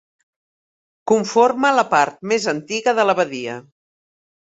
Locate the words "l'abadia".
3.11-3.59